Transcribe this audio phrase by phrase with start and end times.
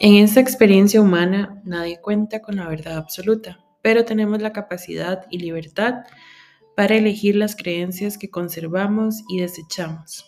[0.00, 5.38] En esta experiencia humana nadie cuenta con la verdad absoluta, pero tenemos la capacidad y
[5.38, 6.04] libertad
[6.76, 10.24] para elegir las creencias que conservamos y desechamos.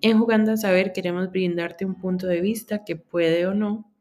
[0.00, 3.92] En Jugando a Saber queremos brindarte un punto de vista que puede o no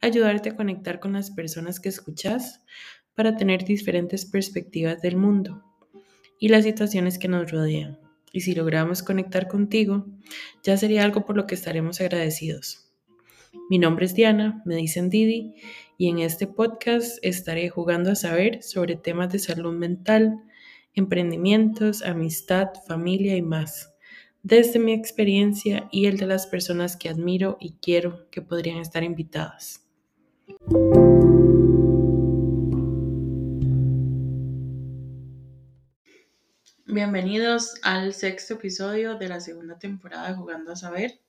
[0.00, 2.62] ayudarte a conectar con las personas que escuchas
[3.14, 5.62] para tener diferentes perspectivas del mundo
[6.38, 7.98] y las situaciones que nos rodean.
[8.32, 10.06] Y si logramos conectar contigo,
[10.62, 12.85] ya sería algo por lo que estaremos agradecidos.
[13.68, 15.54] Mi nombre es Diana, me dicen Didi,
[15.98, 20.42] y en este podcast estaré jugando a saber sobre temas de salud mental,
[20.94, 23.94] emprendimientos, amistad, familia y más,
[24.42, 29.02] desde mi experiencia y el de las personas que admiro y quiero que podrían estar
[29.02, 29.82] invitadas.
[36.86, 41.25] Bienvenidos al sexto episodio de la segunda temporada de Jugando a Saber.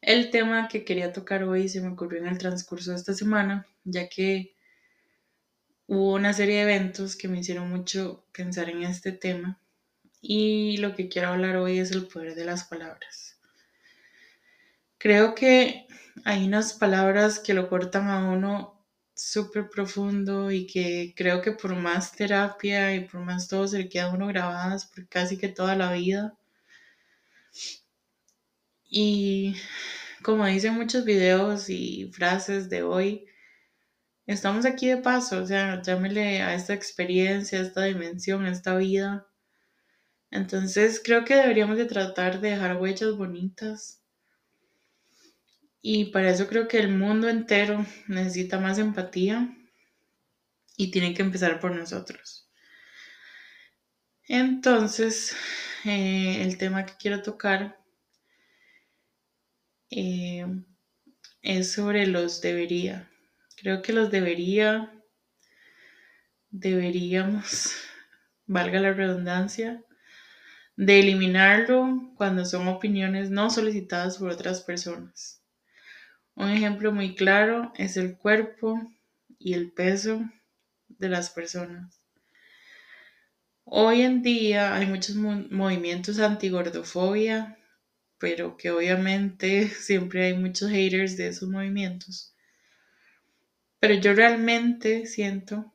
[0.00, 3.66] El tema que quería tocar hoy se me ocurrió en el transcurso de esta semana,
[3.84, 4.54] ya que
[5.86, 9.60] hubo una serie de eventos que me hicieron mucho pensar en este tema
[10.22, 13.38] y lo que quiero hablar hoy es el poder de las palabras.
[14.98, 15.86] Creo que
[16.24, 18.80] hay unas palabras que lo cortan a uno
[19.14, 23.88] súper profundo y que creo que por más terapia y por más todo se le
[23.88, 26.34] queda a uno grabadas por casi que toda la vida.
[28.90, 29.54] Y
[30.22, 33.26] como dicen muchos videos y frases de hoy,
[34.26, 38.76] estamos aquí de paso, o sea, llámele a esta experiencia, a esta dimensión, a esta
[38.76, 39.28] vida.
[40.32, 44.02] Entonces creo que deberíamos de tratar de dejar huellas bonitas.
[45.82, 49.56] Y para eso creo que el mundo entero necesita más empatía
[50.76, 52.50] y tiene que empezar por nosotros.
[54.24, 55.36] Entonces,
[55.84, 57.79] eh, el tema que quiero tocar
[59.90, 60.46] eh,
[61.42, 63.10] es sobre los debería.
[63.56, 64.92] Creo que los debería,
[66.50, 67.74] deberíamos,
[68.46, 69.84] valga la redundancia,
[70.76, 75.42] de eliminarlo cuando son opiniones no solicitadas por otras personas.
[76.34, 78.80] Un ejemplo muy claro es el cuerpo
[79.38, 80.22] y el peso
[80.88, 82.00] de las personas.
[83.64, 87.59] Hoy en día hay muchos movimientos anti-gordofobia
[88.20, 92.32] pero que obviamente siempre hay muchos haters de esos movimientos.
[93.80, 95.72] Pero yo realmente siento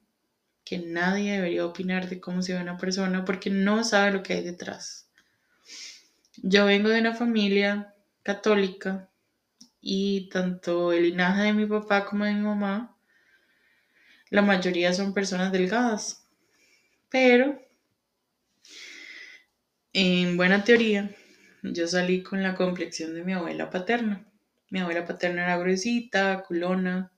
[0.63, 4.33] que nadie debería opinar de cómo se ve una persona porque no sabe lo que
[4.33, 5.09] hay detrás.
[6.37, 9.09] Yo vengo de una familia católica
[9.81, 12.95] y tanto el linaje de mi papá como de mi mamá,
[14.29, 16.27] la mayoría son personas delgadas.
[17.09, 17.59] Pero,
[19.93, 21.15] en buena teoría,
[21.73, 24.25] yo salí con la complexión de mi abuela paterna.
[24.69, 27.11] Mi abuela paterna era gruesita, culona,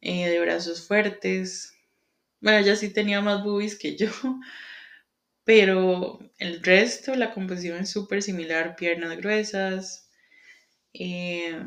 [0.00, 1.74] eh, de brazos fuertes.
[2.40, 4.10] Bueno, ella sí tenía más boobies que yo,
[5.44, 10.10] pero el resto, la composición es súper similar, piernas gruesas,
[10.92, 11.58] eh,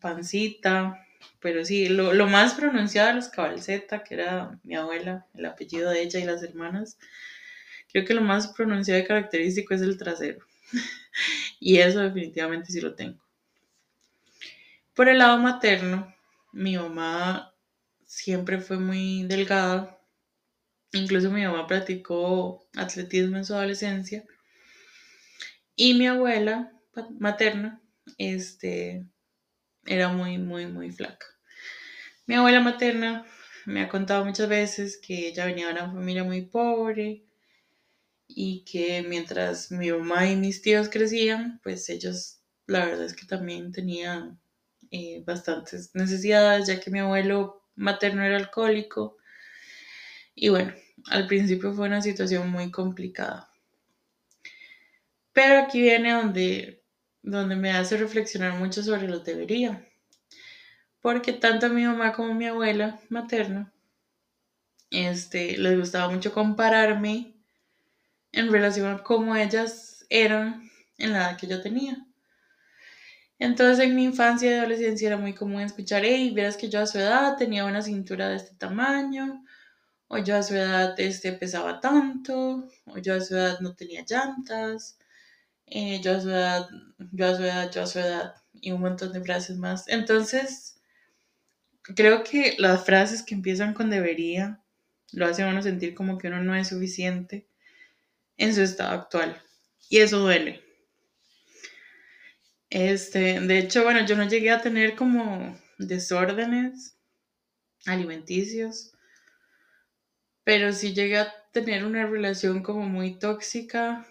[0.00, 1.04] pancita,
[1.40, 5.90] pero sí, lo, lo, más pronunciado de los cabalceta, que era mi abuela, el apellido
[5.90, 6.98] de ella y las hermanas,
[7.92, 10.44] Creo que lo más pronunciado y característico es el trasero.
[11.60, 13.22] y eso definitivamente sí lo tengo.
[14.94, 16.14] Por el lado materno,
[16.52, 17.54] mi mamá
[18.06, 19.98] siempre fue muy delgada.
[20.92, 24.24] Incluso mi mamá practicó atletismo en su adolescencia.
[25.76, 26.72] Y mi abuela
[27.18, 27.80] materna,
[28.18, 29.06] este,
[29.84, 31.26] era muy, muy, muy flaca.
[32.26, 33.26] Mi abuela materna
[33.64, 37.24] me ha contado muchas veces que ella venía de una familia muy pobre,
[38.34, 43.26] y que mientras mi mamá y mis tíos crecían, pues ellos la verdad es que
[43.26, 44.40] también tenían
[44.90, 49.16] eh, bastantes necesidades, ya que mi abuelo materno era alcohólico.
[50.34, 50.72] Y bueno,
[51.10, 53.50] al principio fue una situación muy complicada.
[55.32, 56.84] Pero aquí viene donde,
[57.22, 59.86] donde me hace reflexionar mucho sobre lo debería.
[61.00, 63.72] Porque tanto mi mamá como mi abuela materna
[64.92, 67.34] este, les gustaba mucho compararme
[68.32, 72.06] en relación a cómo ellas eran en la edad que yo tenía.
[73.38, 76.86] Entonces en mi infancia y adolescencia era muy común escuchar, hey, verás que yo a
[76.86, 79.44] su edad tenía una cintura de este tamaño,
[80.08, 84.04] o yo a su edad este, pesaba tanto, o yo a su edad no tenía
[84.08, 84.98] llantas,
[85.66, 86.68] eh, yo a su edad,
[87.12, 89.88] yo a su edad, yo a su edad, y un montón de frases más.
[89.88, 90.80] Entonces,
[91.82, 94.62] creo que las frases que empiezan con debería
[95.12, 97.48] lo hacen a uno sentir como que uno no es suficiente
[98.42, 99.40] en su estado actual.
[99.88, 100.62] Y eso duele.
[102.70, 106.96] Este, de hecho, bueno, yo no llegué a tener como desórdenes
[107.86, 108.92] alimenticios,
[110.42, 114.06] pero sí llegué a tener una relación como muy tóxica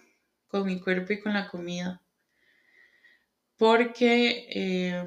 [0.48, 2.02] con mi cuerpo y con la comida.
[3.58, 5.04] Porque eh,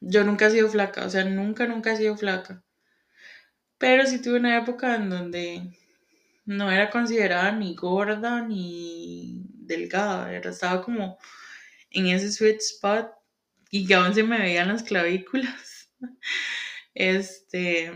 [0.00, 2.64] yo nunca he sido flaca, o sea, nunca, nunca he sido flaca.
[3.78, 5.79] Pero sí tuve una época en donde
[6.44, 11.18] no era considerada ni gorda ni delgada, estaba como
[11.90, 13.12] en ese sweet spot
[13.70, 15.90] y que aún se me veían las clavículas.
[16.92, 17.92] Este,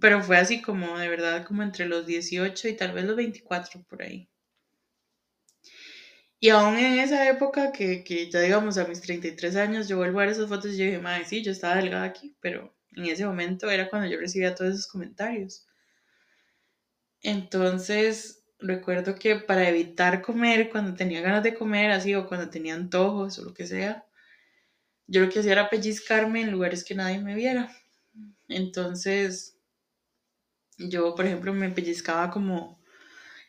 [0.00, 3.82] pero fue así como de verdad, como entre los 18 y tal vez los 24
[3.88, 4.28] por ahí.
[6.40, 10.20] Y aún en esa época, que, que ya digamos a mis 33 años, yo vuelvo
[10.20, 13.06] a ver esas fotos y yo dije, madre, sí, yo estaba delgada aquí, pero en
[13.06, 15.67] ese momento era cuando yo recibía todos esos comentarios.
[17.22, 22.74] Entonces, recuerdo que para evitar comer, cuando tenía ganas de comer, así, o cuando tenía
[22.74, 24.04] antojos o lo que sea,
[25.06, 27.74] yo lo que hacía era pellizcarme en lugares que nadie me viera.
[28.48, 29.58] Entonces,
[30.78, 32.78] yo, por ejemplo, me pellizcaba como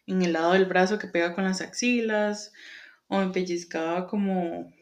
[0.07, 2.51] en el lado del brazo que pega con las axilas,
[3.07, 4.73] o me pellizcaba como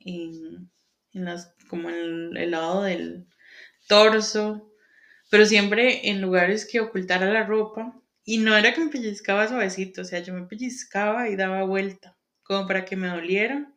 [0.00, 0.70] en,
[1.12, 3.26] las, como en el lado del
[3.88, 4.67] torso,
[5.30, 8.00] pero siempre en lugares que ocultara la ropa.
[8.24, 12.18] Y no era que me pellizcaba suavecito, o sea, yo me pellizcaba y daba vuelta,
[12.42, 13.72] como para que me doliera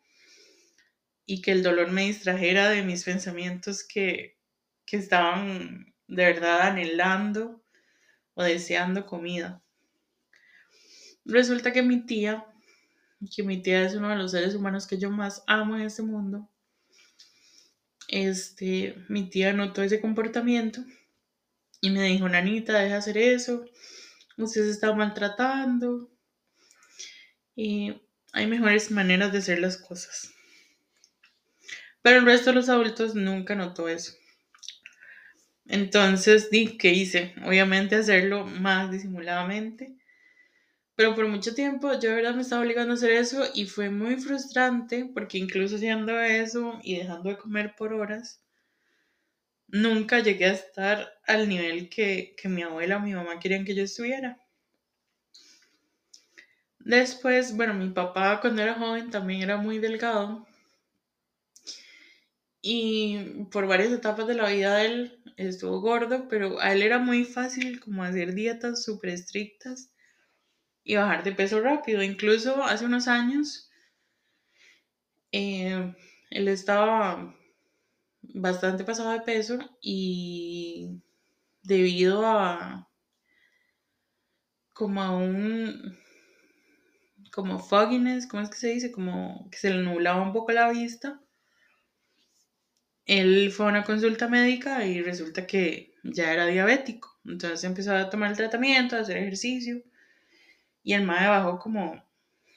[1.26, 4.38] y que el dolor me distrajera de mis pensamientos que,
[4.86, 7.64] que estaban de verdad anhelando
[8.34, 9.64] o deseando comida.
[11.24, 12.46] Resulta que mi tía,
[13.34, 16.02] que mi tía es uno de los seres humanos que yo más amo en este
[16.02, 16.50] mundo,
[18.10, 20.84] este, mi tía notó ese comportamiento
[21.82, 23.66] y me dijo, Nanita, deja hacer eso,
[24.38, 26.10] usted se está maltratando
[27.56, 27.94] y
[28.34, 30.32] hay mejores maneras de hacer las cosas.
[32.02, 34.14] Pero el resto de los adultos nunca notó eso.
[35.66, 37.34] Entonces, di, ¿qué hice?
[37.46, 39.96] Obviamente hacerlo más disimuladamente.
[40.96, 43.90] Pero por mucho tiempo yo de verdad me estaba obligando a hacer eso y fue
[43.90, 48.41] muy frustrante porque incluso haciendo eso y dejando de comer por horas,
[49.72, 53.76] nunca llegué a estar al nivel que, que mi abuela o mi mamá querían que
[53.76, 54.38] yo estuviera.
[56.80, 60.48] Después, bueno, mi papá cuando era joven también era muy delgado
[62.62, 67.00] y por varias etapas de la vida de él estuvo gordo, pero a él era
[67.00, 69.92] muy fácil como hacer dietas súper estrictas
[70.84, 72.04] y bajar de peso rápido.
[72.04, 73.72] Incluso hace unos años
[75.32, 75.94] eh,
[76.30, 77.36] él estaba
[78.22, 81.02] bastante pasado de peso y
[81.64, 82.88] debido a
[84.74, 85.98] como a un
[87.32, 88.92] como fogginess, ¿cómo es que se dice?
[88.92, 91.22] Como que se le nublaba un poco la vista
[93.06, 97.20] él fue a una consulta médica y resulta que ya era diabético.
[97.26, 99.84] Entonces empezó a tomar el tratamiento, a hacer ejercicio.
[100.84, 102.04] Y el madre bajó como,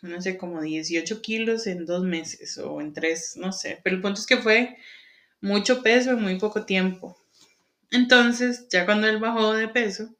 [0.02, 3.80] no sé, como 18 kilos en dos meses o en tres, no sé.
[3.82, 4.76] Pero el punto es que fue
[5.44, 7.22] mucho peso en muy poco tiempo.
[7.90, 10.16] Entonces, ya cuando él bajó de peso,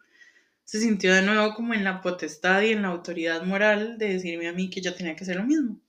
[0.65, 4.49] se sintió de nuevo como en la potestad y en la autoridad moral de decirme
[4.49, 5.81] a mí que yo tenía que hacer lo mismo.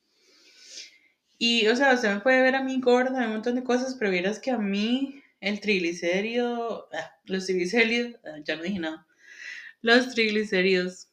[1.38, 4.10] Y, o sea, usted me puede ver a mí gorda, un montón de cosas, pero
[4.10, 9.06] vieras que a mí el triglicérido, ah, los triglicéridos, ah, ya no dije nada,
[9.82, 11.10] los triglicéridos,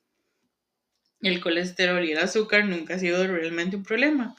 [1.22, 4.36] el colesterol y el azúcar nunca ha sido realmente un problema.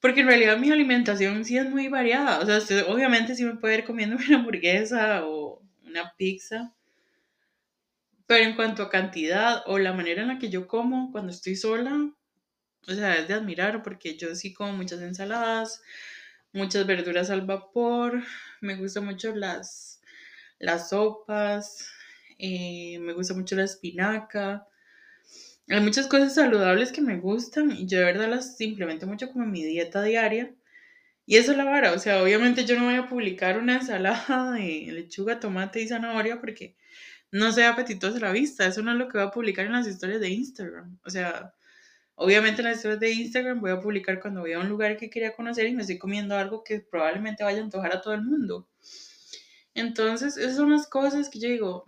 [0.00, 2.40] Porque en realidad mi alimentación sí es muy variada.
[2.40, 6.74] O sea, obviamente sí me puede ir comiendo una hamburguesa o una pizza.
[8.26, 11.54] Pero en cuanto a cantidad o la manera en la que yo como cuando estoy
[11.56, 12.12] sola,
[12.88, 15.82] o sea, es de admirar porque yo sí como muchas ensaladas,
[16.52, 18.22] muchas verduras al vapor,
[18.60, 20.00] me gustan mucho las,
[20.58, 21.88] las sopas,
[22.38, 24.66] eh, me gusta mucho la espinaca.
[25.68, 29.44] Hay muchas cosas saludables que me gustan y yo de verdad las implemento mucho como
[29.44, 30.54] en mi dieta diaria.
[31.26, 34.52] Y eso es la vara, o sea, obviamente yo no voy a publicar una ensalada
[34.52, 36.76] de lechuga, tomate y zanahoria porque
[37.32, 38.66] no sea apetitosa la vista.
[38.66, 40.98] Eso no es lo que voy a publicar en las historias de Instagram.
[41.04, 41.52] O sea,
[42.18, 45.10] Obviamente en las historias de Instagram voy a publicar cuando voy a un lugar que
[45.10, 48.22] quería conocer y me estoy comiendo algo que probablemente vaya a antojar a todo el
[48.22, 48.66] mundo.
[49.74, 51.84] Entonces, esas son las cosas que yo digo,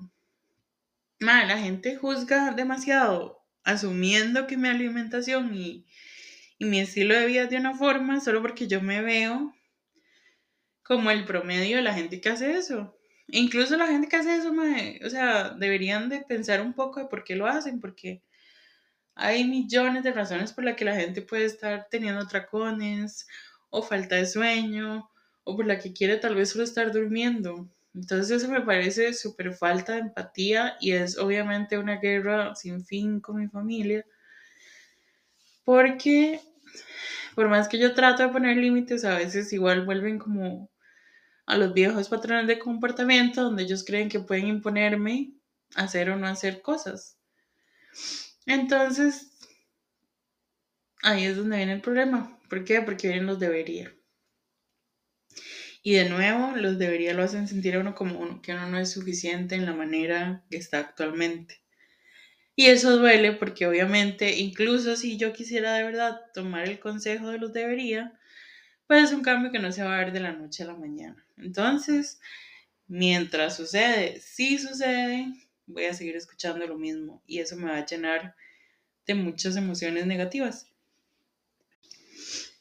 [1.19, 3.38] la gente juzga demasiado
[3.69, 5.85] asumiendo que mi alimentación y,
[6.61, 9.55] mi estilo de vida es de una forma solo porque yo me veo
[10.83, 12.99] como el promedio de la gente que hace eso.
[13.29, 14.53] Incluso la gente que hace eso,
[15.07, 18.23] o sea, deberían de pensar un poco de por qué lo hacen, porque
[19.15, 23.29] hay millones de razones por las que la gente puede estar teniendo tracones
[23.71, 25.09] o falta de sueño
[25.45, 27.69] o por la que quiere tal vez solo estar durmiendo.
[27.99, 33.19] Entonces eso me parece súper falta de empatía y es obviamente una guerra sin fin
[33.21, 34.07] con mi familia.
[35.65, 36.41] Porque
[37.35, 40.71] por más que yo trato de poner límites, a veces igual vuelven como
[41.47, 45.33] a los viejos patrones de comportamiento donde ellos creen que pueden imponerme
[45.75, 47.19] hacer o no hacer cosas.
[48.47, 49.33] Entonces,
[51.03, 52.39] ahí es donde viene el problema.
[52.49, 52.81] ¿Por qué?
[52.81, 53.93] Porque vienen los debería.
[55.89, 58.91] Y de nuevo, los debería lo hacen sentir a uno como que uno no es
[58.91, 61.63] suficiente en la manera que está actualmente.
[62.55, 67.39] Y eso duele porque obviamente, incluso si yo quisiera de verdad tomar el consejo de
[67.39, 68.13] los debería,
[68.87, 70.75] pues es un cambio que no se va a ver de la noche a la
[70.75, 71.25] mañana.
[71.39, 72.21] Entonces,
[72.87, 75.33] mientras sucede, si sucede,
[75.65, 78.37] voy a seguir escuchando lo mismo y eso me va a llenar
[79.07, 80.71] de muchas emociones negativas.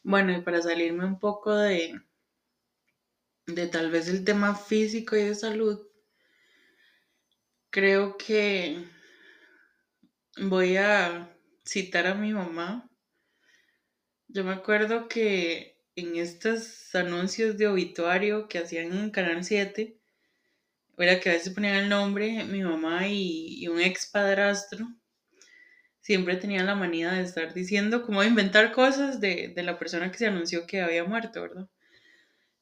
[0.01, 1.99] Bueno, y para salirme un poco de,
[3.47, 5.87] de tal vez el tema físico y de salud,
[7.69, 8.85] creo que
[10.37, 11.33] voy a
[11.65, 12.89] citar a mi mamá.
[14.27, 19.97] Yo me acuerdo que en estos anuncios de obituario que hacían en Canal 7,
[20.97, 24.87] era que a veces ponían el nombre, mi mamá y, un ex padrastro,
[26.01, 30.17] siempre tenían la manía de estar diciendo, como inventar cosas de, de, la persona que
[30.17, 31.69] se anunció que había muerto, ¿verdad?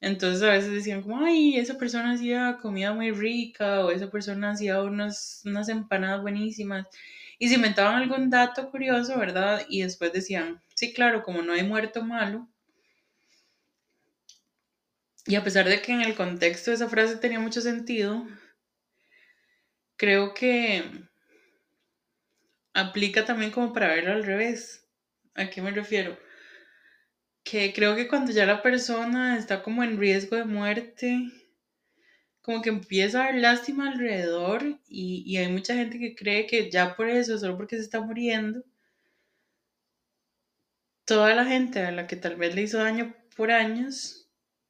[0.06, 4.52] Entonces a veces decían como, ay, esa persona hacía comida muy rica o esa persona
[4.52, 6.86] hacía unas, unas empanadas buenísimas.
[7.40, 9.66] Y se inventaban algún dato curioso, ¿verdad?
[9.68, 12.48] Y después decían, sí, claro, como no hay muerto malo.
[15.26, 18.28] Y a pesar de que en el contexto esa frase tenía mucho sentido,
[19.98, 20.84] creo que
[22.76, 24.88] aplica también como para verlo al revés.
[25.34, 26.16] ¿A qué me refiero?
[27.46, 31.32] Que creo que cuando ya la persona está como en riesgo de muerte,
[32.42, 36.70] como que empieza a haber lástima alrededor y, y, hay mucha gente que cree que
[36.70, 38.64] ya por eso, solo porque se está muriendo,
[41.06, 44.28] toda la gente a la que tal vez le hizo daño por años,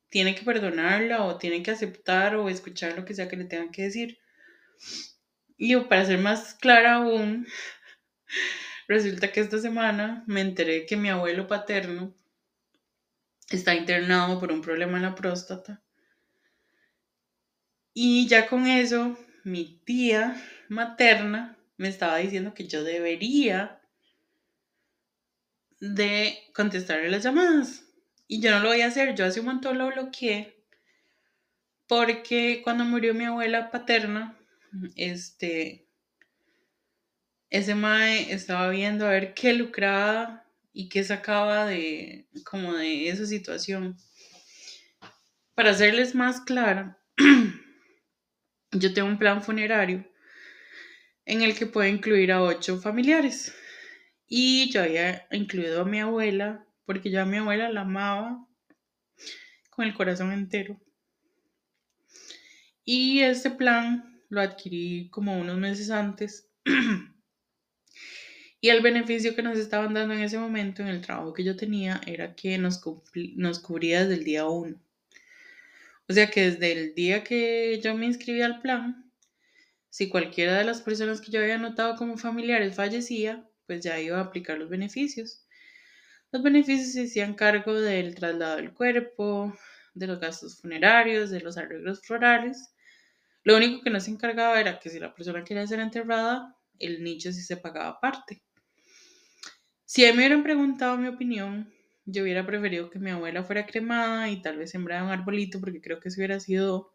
[0.10, 3.72] tiene que perdonarla o tiene que aceptar o escuchar lo que sea que le tengan
[3.72, 4.20] que decir.
[5.58, 7.48] Y para ser más clara aún,
[8.88, 12.14] resulta que esta semana me enteré que mi abuelo paterno
[13.50, 15.82] está internado por un problema en la próstata
[17.98, 20.36] y ya con eso, mi tía
[20.68, 23.82] materna me estaba diciendo que yo debería
[25.80, 27.86] de contestarle las llamadas.
[28.28, 30.58] Y yo no lo voy a hacer, yo hace un montón lo bloqueé.
[31.88, 34.38] Porque cuando murió mi abuela paterna,
[34.98, 35.88] este,
[37.50, 40.45] ese mae estaba viendo a ver qué lucraba
[40.76, 43.98] y qué sacaba de, como de esa situación.
[45.56, 46.94] Para hacerles más claro,
[48.72, 50.06] yo tengo un plan funerario
[51.24, 53.56] en el que puedo incluir a ocho familiares.
[54.28, 58.46] Y yo había incluido a mi abuela, porque yo a mi abuela la amaba
[59.70, 60.78] con el corazón entero.
[62.84, 66.50] Y este plan lo adquirí como unos meses antes.
[68.66, 71.56] y el beneficio que nos estaban dando en ese momento en el trabajo que yo
[71.56, 72.82] tenía era que nos,
[73.36, 74.82] nos cubría desde el día uno.
[76.10, 79.12] O sea que desde el día que yo me inscribí al plan,
[79.92, 84.18] si cualquiera de las personas que yo había anotado como familiares fallecía, pues ya iba
[84.18, 85.46] a aplicar los beneficios.
[86.32, 89.56] Los beneficios se hacían cargo del traslado del cuerpo,
[89.94, 92.74] de los gastos funerarios, de los arreglos florales.
[93.44, 97.04] Lo único que no se encargaba era que si la persona quería ser enterrada, el
[97.04, 98.42] nicho sí se pagaba aparte.
[99.86, 101.74] Si me hubieran preguntado mi opinión,
[102.06, 105.82] yo hubiera preferido que mi abuela fuera cremada y tal vez sembrara un arbolito porque
[105.82, 106.94] creo que eso hubiera sido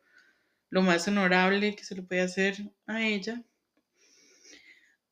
[0.70, 2.56] lo más honorable que se le puede hacer
[2.87, 3.44] a ella.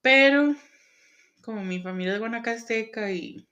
[0.02, 0.56] Pero
[1.42, 3.49] como mi familia es guanacasteca y,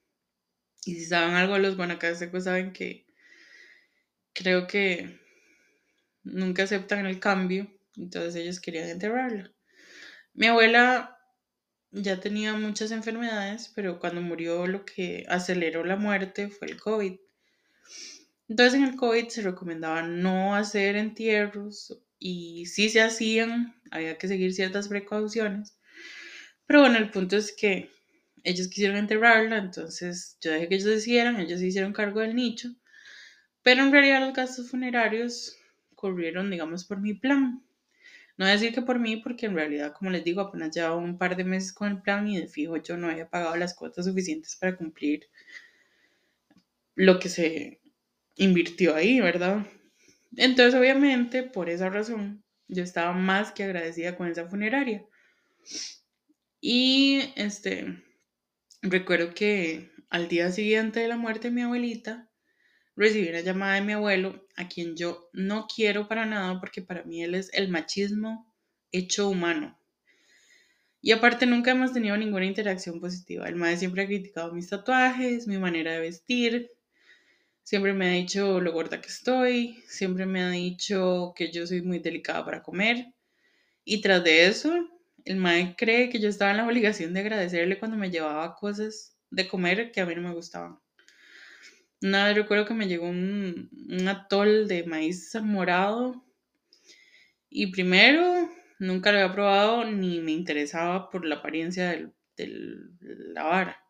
[0.86, 3.06] y si saben algo de los guanacastecos saben que
[4.32, 5.18] creo que
[6.24, 9.52] nunca aceptan el cambio, entonces ellos querían enterrarla.
[10.34, 11.15] Mi abuela
[11.90, 17.16] ya tenía muchas enfermedades, pero cuando murió lo que aceleró la muerte fue el COVID.
[18.48, 24.28] Entonces en el COVID se recomendaba no hacer entierros y si se hacían, había que
[24.28, 25.76] seguir ciertas precauciones.
[26.66, 27.90] Pero bueno, el punto es que
[28.44, 32.68] ellos quisieron enterrarla, entonces yo dejé que ellos hicieran, ellos se hicieron cargo del nicho,
[33.62, 35.56] pero en realidad los gastos funerarios
[35.96, 37.65] corrieron, digamos, por mi plan.
[38.36, 41.36] No decir que por mí, porque en realidad, como les digo, apenas llevaba un par
[41.36, 44.56] de meses con el plan y de fijo yo no había pagado las cuotas suficientes
[44.56, 45.28] para cumplir
[46.94, 47.80] lo que se
[48.36, 49.66] invirtió ahí, ¿verdad?
[50.36, 55.04] Entonces, obviamente, por esa razón, yo estaba más que agradecida con esa funeraria.
[56.60, 58.02] Y este,
[58.82, 62.30] recuerdo que al día siguiente de la muerte de mi abuelita,
[62.96, 67.04] recibí una llamada de mi abuelo, a quien yo no quiero para nada porque para
[67.04, 68.52] mí él es el machismo
[68.90, 69.78] hecho humano.
[71.02, 73.46] Y aparte nunca hemos tenido ninguna interacción positiva.
[73.48, 76.72] El madre siempre ha criticado mis tatuajes, mi manera de vestir.
[77.62, 79.84] Siempre me ha dicho lo gorda que estoy.
[79.86, 83.12] Siempre me ha dicho que yo soy muy delicada para comer.
[83.84, 84.72] Y tras de eso,
[85.24, 89.16] el madre cree que yo estaba en la obligación de agradecerle cuando me llevaba cosas
[89.30, 90.78] de comer que a mí no me gustaban.
[92.00, 96.24] Vez recuerdo que me llegó un, un atol de maíz morado.
[97.48, 102.50] Y primero, nunca lo había probado ni me interesaba por la apariencia de
[102.98, 103.82] la vara.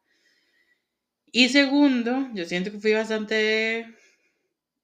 [1.32, 3.94] Y segundo, yo siento que fui bastante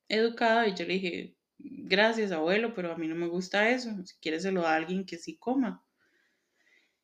[0.09, 3.91] educada y yo le dije, gracias abuelo, pero a mí no me gusta eso.
[4.05, 5.85] Si quieres se lo da a alguien que sí coma.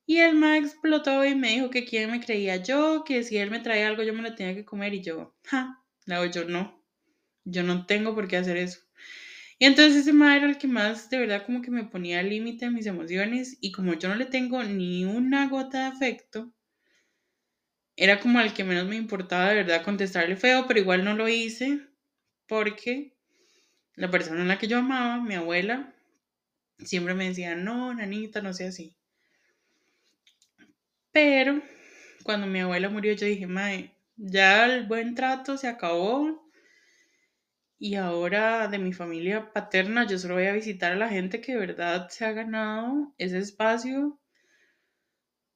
[0.07, 3.51] Y el ma explotó y me dijo que quién me creía yo, que si él
[3.51, 6.85] me traía algo yo me lo tenía que comer y yo, ja, no, yo no,
[7.45, 8.81] yo no tengo por qué hacer eso.
[9.59, 12.67] Y entonces ese ma era el que más de verdad como que me ponía límite
[12.67, 16.53] a mis emociones y como yo no le tengo ni una gota de afecto,
[17.97, 21.29] era como el que menos me importaba de verdad contestarle feo, pero igual no lo
[21.29, 21.81] hice
[22.47, 23.17] porque
[23.95, 25.95] la persona en la que yo amaba, mi abuela,
[26.79, 28.97] siempre me decía, no, nanita, no sea así.
[31.13, 31.61] Pero
[32.23, 36.47] cuando mi abuela murió, yo dije, mae, ya el buen trato se acabó.
[37.79, 41.53] Y ahora de mi familia paterna, yo solo voy a visitar a la gente que
[41.53, 44.19] de verdad se ha ganado ese espacio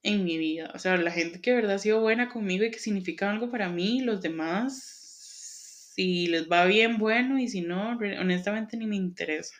[0.02, 0.70] en mi vida.
[0.74, 3.50] O sea, la gente que de verdad ha sido buena conmigo y que significa algo
[3.50, 8.96] para mí, los demás, si les va bien, bueno, y si no, honestamente ni me
[8.96, 9.54] interesa.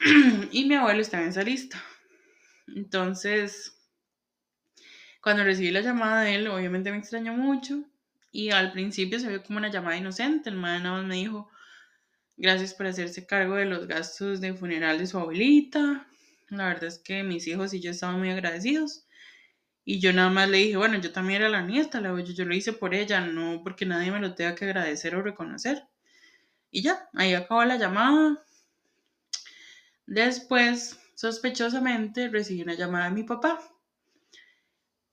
[0.52, 1.82] y mi abuelo está en esa lista.
[2.74, 3.73] Entonces,
[5.24, 7.82] cuando recibí la llamada de él, obviamente me extrañó mucho
[8.30, 10.50] y al principio se vio como una llamada inocente.
[10.50, 11.48] El madre nada más me dijo,
[12.36, 16.06] gracias por hacerse cargo de los gastos de funeral de su abuelita.
[16.50, 19.06] La verdad es que mis hijos y yo estaban muy agradecidos.
[19.86, 22.54] Y yo nada más le dije, bueno, yo también era la nieta, yo, yo lo
[22.54, 25.84] hice por ella, no porque nadie me lo tenga que agradecer o reconocer.
[26.70, 28.44] Y ya, ahí acabó la llamada.
[30.04, 33.58] Después, sospechosamente, recibí una llamada de mi papá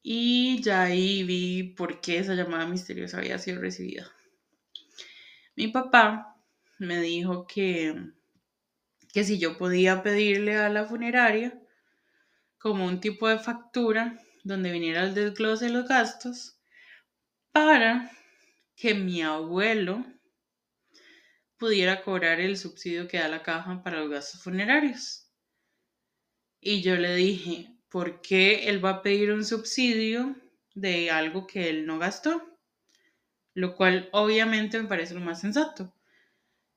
[0.03, 4.11] y ya ahí vi por qué esa llamada misteriosa había sido recibida.
[5.55, 6.35] Mi papá
[6.79, 7.95] me dijo que,
[9.13, 11.61] que si yo podía pedirle a la funeraria
[12.57, 16.59] como un tipo de factura donde viniera el desglose de los gastos
[17.51, 18.11] para
[18.75, 20.03] que mi abuelo
[21.57, 25.27] pudiera cobrar el subsidio que da la caja para los gastos funerarios.
[26.59, 30.35] Y yo le dije, ¿por qué él va a pedir un subsidio
[30.73, 32.41] de algo que él no gastó?
[33.53, 35.93] Lo cual obviamente me parece lo más sensato.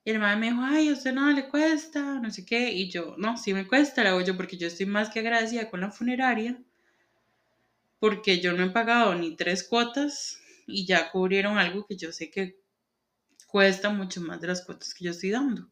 [0.04, 2.72] Y el madre me dijo, ay, a usted no le cuesta, no sé qué.
[2.72, 5.70] Y yo, no, sí me cuesta, la hago yo porque yo estoy más que agradecida
[5.70, 6.60] con la funeraria.
[8.00, 12.30] Porque yo no he pagado ni tres cuotas y ya cubrieron algo que yo sé
[12.30, 12.58] que
[13.46, 15.70] cuesta mucho más de las cuotas que yo estoy dando.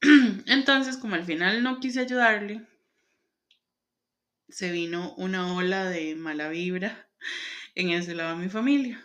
[0.46, 2.66] Entonces, como al final no quise ayudarle,
[4.50, 7.08] se vino una ola de mala vibra
[7.74, 9.02] en ese lado de mi familia.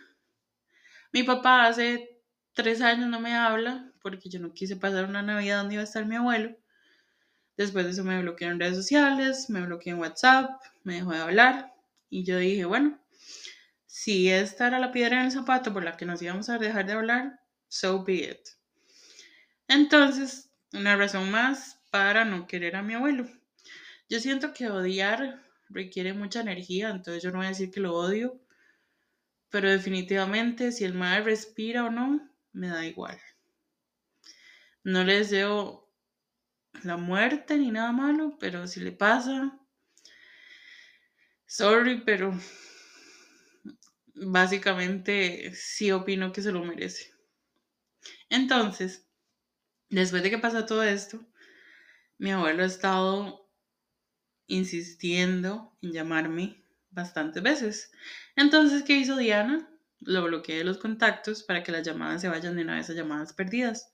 [1.12, 2.20] Mi papá hace
[2.54, 5.84] tres años no me habla porque yo no quise pasar una Navidad donde iba a
[5.84, 6.56] estar mi abuelo.
[7.56, 10.50] Después de eso me bloqueó en redes sociales, me bloqueó en WhatsApp,
[10.84, 11.72] me dejó de hablar
[12.10, 13.00] y yo dije, bueno,
[13.86, 16.86] si esta era la piedra en el zapato por la que nos íbamos a dejar
[16.86, 18.48] de hablar, so be it.
[19.68, 23.26] Entonces, una razón más para no querer a mi abuelo.
[24.08, 27.94] Yo siento que odiar requiere mucha energía, entonces yo no voy a decir que lo
[27.94, 28.40] odio,
[29.50, 33.18] pero definitivamente si el mal respira o no, me da igual.
[34.84, 35.92] No le deseo
[36.84, 39.58] la muerte ni nada malo, pero si le pasa,
[41.46, 42.38] sorry, pero
[44.14, 47.12] básicamente sí opino que se lo merece.
[48.28, 49.08] Entonces,
[49.88, 51.26] después de que pasa todo esto,
[52.18, 53.45] mi abuelo ha estado
[54.46, 57.92] insistiendo en llamarme bastantes veces.
[58.36, 59.68] Entonces, ¿qué hizo Diana?
[60.00, 62.94] Lo bloqueé de los contactos para que las llamadas se vayan de una vez a
[62.94, 63.92] llamadas perdidas.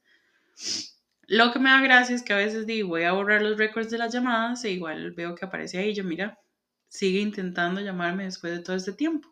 [1.27, 3.89] Lo que me da gracia es que a veces digo, voy a borrar los récords
[3.89, 6.39] de las llamadas e igual veo que aparece ahí, yo mira,
[6.87, 9.29] sigue intentando llamarme después de todo este tiempo.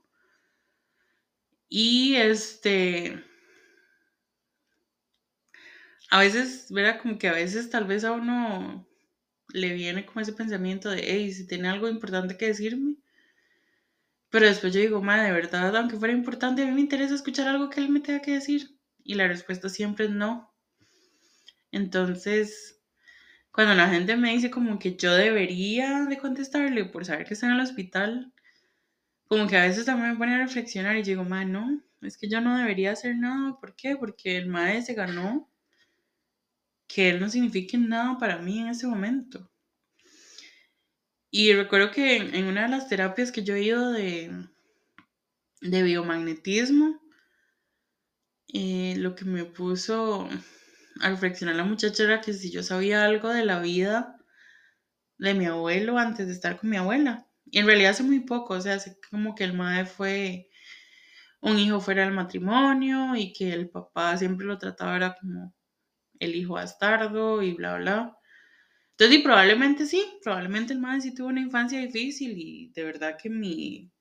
[1.70, 3.24] Y este,
[6.10, 8.88] a veces, verá, como que a veces tal vez a uno
[9.54, 12.96] le viene como ese pensamiento de, hey, si tiene algo importante que decirme.
[14.30, 17.48] Pero después yo digo, madre, de verdad, aunque fuera importante, a mí me interesa escuchar
[17.48, 18.78] algo que él me tenga que decir.
[19.04, 20.54] Y la respuesta siempre es no.
[21.72, 22.82] Entonces,
[23.52, 27.48] cuando la gente me dice como que yo debería de contestarle por saber que está
[27.48, 28.34] en el hospital,
[29.28, 32.30] como que a veces también me pone a reflexionar y digo, madre, no, es que
[32.30, 33.60] yo no debería hacer nada.
[33.60, 33.98] ¿Por qué?
[33.98, 35.51] Porque el madre se ganó
[36.94, 39.50] que él no signifique nada para mí en ese momento.
[41.30, 44.48] Y recuerdo que en, una de las terapias que yo he ido de,
[45.62, 47.00] de biomagnetismo,
[48.54, 50.28] eh, lo que me puso
[51.00, 54.18] a reflexionar la muchacha era que si yo sabía algo de la vida
[55.18, 57.28] de mi abuelo antes de estar con mi abuela.
[57.46, 60.50] Y en realidad hace muy poco, o sea, hace como que el madre fue
[61.42, 65.56] un hijo fuera del matrimonio y que el papá siempre lo trataba era como
[66.22, 68.18] el hijo bastardo y bla, bla.
[68.92, 73.18] Entonces, y probablemente sí, probablemente el madre sí tuvo una infancia difícil y de verdad
[73.22, 73.92] que mi,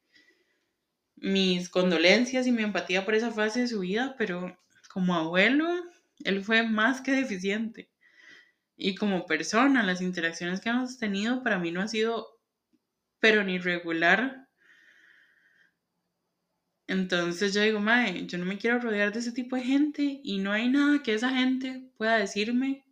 [1.17, 4.59] mis condolencias y mi empatía por esa fase de su vida, pero
[4.93, 5.67] como abuelo,
[6.25, 7.91] él fue más que deficiente.
[8.77, 12.27] Y como persona, las interacciones que hemos tenido para mí no ha sido,
[13.21, 14.40] pero ni regular.
[16.91, 20.39] Entonces yo digo, mae, yo no me quiero rodear de ese tipo de gente y
[20.39, 22.85] no hay nada que esa gente pueda decirme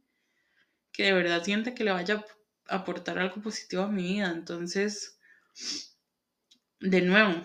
[0.93, 2.25] que de verdad sienta que le vaya
[2.69, 4.31] a aportar algo positivo a mi vida.
[4.31, 5.19] Entonces,
[6.79, 7.45] de nuevo,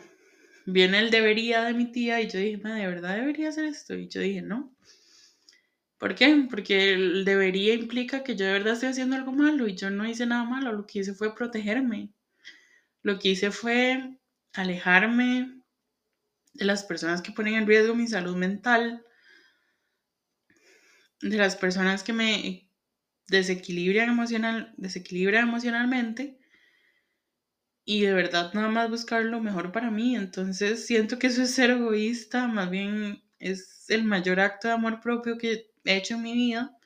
[0.68, 3.96] viene el debería de mi tía y yo dije, ¿de verdad debería hacer esto?
[3.96, 4.76] Y yo dije, no.
[5.98, 6.46] ¿Por qué?
[6.52, 10.08] Porque el debería implica que yo de verdad estoy haciendo algo malo y yo no
[10.08, 10.72] hice nada malo.
[10.72, 12.13] Lo que hice fue protegerme.
[13.02, 14.20] Lo que hice fue
[14.54, 15.62] alejarme
[16.54, 19.06] de las personas que ponen en riesgo mi salud mental,
[21.22, 22.70] de las personas que me
[23.28, 26.38] desequilibran, emocional, desequilibran emocionalmente
[27.86, 30.16] y de verdad nada más buscar lo mejor para mí.
[30.16, 35.02] Entonces siento que eso es ser egoísta, más bien es el mayor acto de amor
[35.02, 36.78] propio que he hecho en mi vida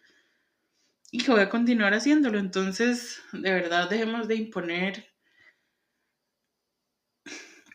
[1.11, 2.39] y que voy a continuar haciéndolo.
[2.39, 5.05] Entonces, de verdad, dejemos de imponer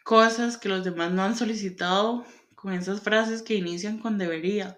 [0.05, 4.77] cosas que los demás no han solicitado con esas frases que inician con debería.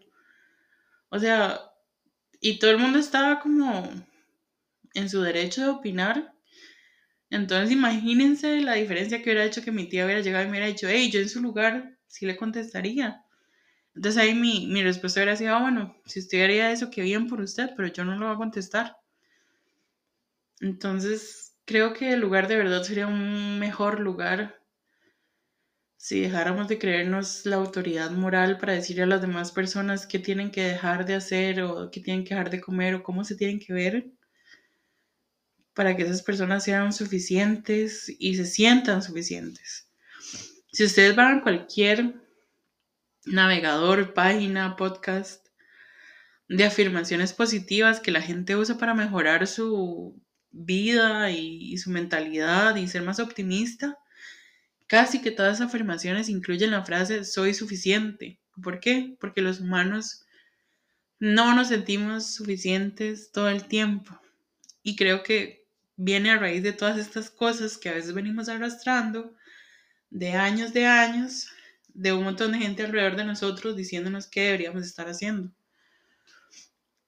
[1.11, 1.61] O sea,
[2.41, 3.89] y todo el mundo estaba como
[4.95, 6.35] en su derecho de opinar.
[7.31, 10.67] Entonces imagínense la diferencia que hubiera hecho que mi tía hubiera llegado y me hubiera
[10.67, 13.25] dicho, hey, yo en su lugar sí le contestaría.
[13.95, 17.29] Entonces ahí mi, mi respuesta hubiera sido, ah, bueno, si usted haría eso, qué bien
[17.29, 18.97] por usted, pero yo no lo voy a contestar.
[20.61, 24.64] Entonces creo que el lugar de verdad sería un mejor lugar
[26.05, 30.51] si dejáramos de creernos la autoridad moral para decirle a las demás personas qué tienen
[30.51, 33.59] que dejar de hacer o qué tienen que dejar de comer o cómo se tienen
[33.59, 34.11] que ver,
[35.73, 39.89] para que esas personas sean suficientes y se sientan suficientes.
[40.71, 42.17] Si ustedes van a cualquier
[43.25, 45.47] navegador, página, podcast
[46.51, 52.89] de afirmaciones positivas que la gente usa para mejorar su vida y, su mentalidad y
[52.89, 53.99] ser más optimista,
[54.87, 58.39] Casi que todas las afirmaciones incluyen la frase soy suficiente.
[58.63, 59.17] ¿Por qué?
[59.19, 60.25] Porque los humanos
[61.19, 64.21] no nos sentimos suficientes todo el tiempo.
[64.83, 65.67] Y creo que
[65.97, 69.35] viene a raíz de todas estas cosas que a veces venimos arrastrando
[70.11, 71.49] de años de años,
[71.89, 75.51] de un montón de gente alrededor de nosotros diciéndonos qué deberíamos estar haciendo.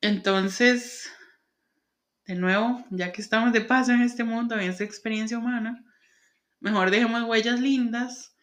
[0.00, 1.10] Entonces,
[2.26, 5.84] de nuevo, ya que estamos de paso en este mundo, en esta experiencia humana,
[6.60, 8.36] Mejor dejemos huellas lindas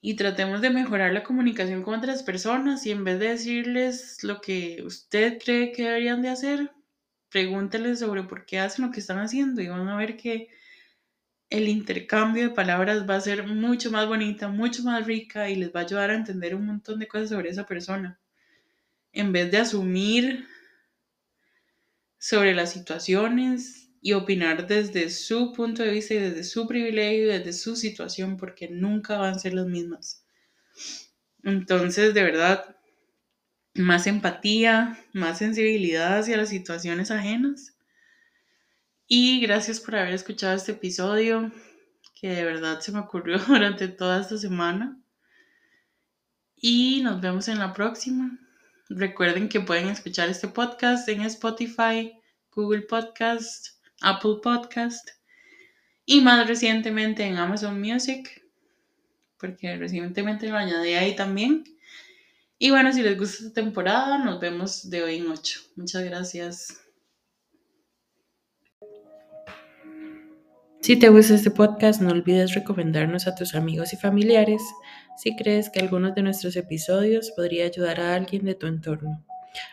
[0.00, 4.40] y tratemos de mejorar la comunicación con otras personas y en vez de decirles lo
[4.40, 6.70] que usted cree que deberían de hacer,
[7.28, 10.48] pregúnteles sobre por qué hacen lo que están haciendo y van a ver que
[11.50, 15.74] el intercambio de palabras va a ser mucho más bonita, mucho más rica y les
[15.74, 18.18] va a ayudar a entender un montón de cosas sobre esa persona.
[19.12, 20.46] En vez de asumir
[22.18, 27.52] sobre las situaciones y opinar desde su punto de vista y desde su privilegio, desde
[27.52, 30.24] su situación, porque nunca van a ser las mismas.
[31.42, 32.76] Entonces, de verdad,
[33.74, 37.76] más empatía, más sensibilidad hacia las situaciones ajenas.
[39.06, 41.52] Y gracias por haber escuchado este episodio
[42.20, 45.00] que de verdad se me ocurrió durante toda esta semana.
[46.56, 48.38] Y nos vemos en la próxima.
[48.88, 52.12] Recuerden que pueden escuchar este podcast en Spotify,
[52.50, 55.10] Google Podcast, Apple Podcast
[56.04, 58.44] y más recientemente en Amazon Music,
[59.38, 61.64] porque recientemente lo añadí ahí también.
[62.58, 65.60] Y bueno, si les gusta esta temporada, nos vemos de hoy en 8.
[65.76, 66.80] Muchas gracias.
[70.86, 74.62] Si te gusta este podcast, no olvides recomendarnos a tus amigos y familiares
[75.18, 79.25] si crees que algunos de nuestros episodios podría ayudar a alguien de tu entorno.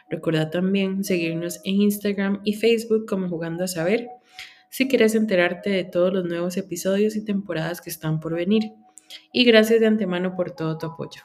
[0.10, 4.08] Recuerda también seguirnos en Instagram y Facebook como Jugando a Saber
[4.74, 8.72] si quieres enterarte de todos los nuevos episodios y temporadas que están por venir.
[9.32, 11.22] Y gracias de antemano por todo tu apoyo.